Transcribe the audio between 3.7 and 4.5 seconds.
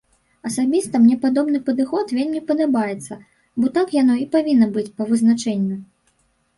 так яно і